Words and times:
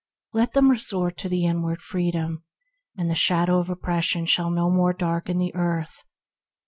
Let 0.33 0.53
them 0.53 0.71
resort 0.71 1.15
to 1.17 1.29
the 1.29 1.45
inward 1.45 1.79
Freedom, 1.83 2.43
and 2.97 3.07
the 3.07 3.13
shadow 3.13 3.59
of 3.59 3.69
oppression 3.69 4.25
shall 4.25 4.49
no 4.49 4.67
more 4.71 4.93
darken 4.93 5.37
the 5.37 5.53
earth. 5.53 6.03